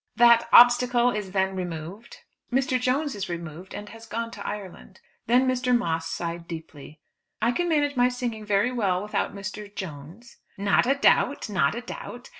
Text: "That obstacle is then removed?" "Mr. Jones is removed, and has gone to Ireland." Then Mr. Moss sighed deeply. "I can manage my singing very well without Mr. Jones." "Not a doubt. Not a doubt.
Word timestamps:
"That 0.15 0.49
obstacle 0.51 1.11
is 1.11 1.29
then 1.29 1.55
removed?" 1.55 2.17
"Mr. 2.51 2.81
Jones 2.81 3.13
is 3.13 3.29
removed, 3.29 3.75
and 3.75 3.89
has 3.89 4.07
gone 4.07 4.31
to 4.31 4.43
Ireland." 4.47 4.99
Then 5.27 5.47
Mr. 5.47 5.77
Moss 5.77 6.07
sighed 6.07 6.47
deeply. 6.47 6.99
"I 7.39 7.51
can 7.51 7.69
manage 7.69 7.95
my 7.95 8.09
singing 8.09 8.43
very 8.43 8.71
well 8.71 9.03
without 9.03 9.35
Mr. 9.35 9.71
Jones." 9.75 10.37
"Not 10.57 10.87
a 10.87 10.95
doubt. 10.95 11.51
Not 11.51 11.75
a 11.75 11.81
doubt. 11.81 12.29